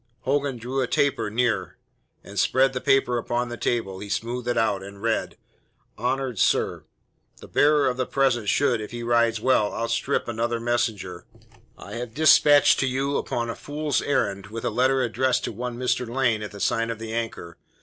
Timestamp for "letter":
14.71-15.03